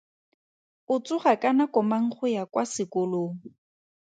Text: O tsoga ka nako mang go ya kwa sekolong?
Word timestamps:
O 0.93 0.95
tsoga 1.03 1.33
ka 1.41 1.49
nako 1.57 1.79
mang 1.89 2.07
go 2.13 2.25
ya 2.35 2.43
kwa 2.51 2.63
sekolong? 2.73 3.35